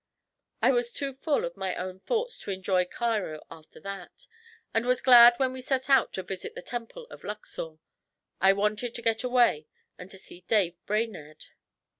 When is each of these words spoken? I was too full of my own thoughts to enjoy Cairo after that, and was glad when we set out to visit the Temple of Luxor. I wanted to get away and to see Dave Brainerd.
I 0.63 0.71
was 0.71 0.91
too 0.93 1.13
full 1.13 1.45
of 1.45 1.55
my 1.55 1.75
own 1.75 1.99
thoughts 1.99 2.39
to 2.39 2.49
enjoy 2.49 2.85
Cairo 2.85 3.39
after 3.51 3.79
that, 3.81 4.25
and 4.73 4.87
was 4.87 4.99
glad 4.99 5.35
when 5.37 5.53
we 5.53 5.61
set 5.61 5.91
out 5.91 6.11
to 6.13 6.23
visit 6.23 6.55
the 6.55 6.63
Temple 6.63 7.05
of 7.11 7.23
Luxor. 7.23 7.77
I 8.41 8.53
wanted 8.53 8.95
to 8.95 9.01
get 9.03 9.23
away 9.23 9.67
and 9.99 10.09
to 10.09 10.17
see 10.17 10.43
Dave 10.47 10.75
Brainerd. 10.87 11.45